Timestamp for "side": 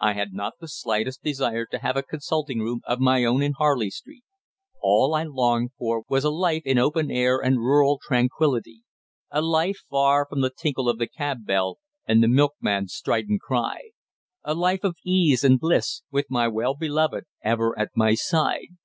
18.14-18.78